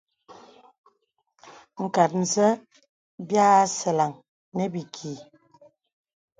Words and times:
Nkàt 1.83 2.11
zâ 2.31 2.47
bi 3.27 3.37
asɛlə̀ŋ 3.57 4.11
nə̀ 4.55 4.67
bìkì. 4.73 5.11